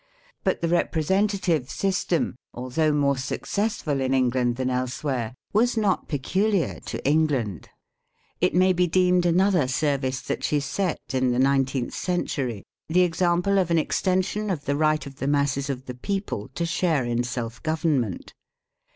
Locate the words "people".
15.93-16.47